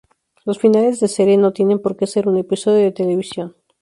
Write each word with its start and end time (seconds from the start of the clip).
Los 0.45 0.57
finales 0.57 0.99
de 0.99 1.07
serie 1.07 1.37
no 1.37 1.53
tienen 1.53 1.79
porque 1.79 2.07
ser 2.07 2.27
un 2.27 2.35
episodio 2.35 2.81
de 2.85 2.91
televisión. 2.91 3.53